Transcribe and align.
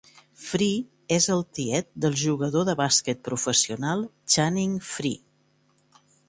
Frye 0.43 1.17
és 1.17 1.27
el 1.35 1.43
tiet 1.57 1.89
del 2.05 2.17
jugador 2.21 2.65
de 2.71 2.75
bàsquet 2.81 3.21
professional 3.29 4.03
Channing 4.37 4.75
Frye. 4.91 6.03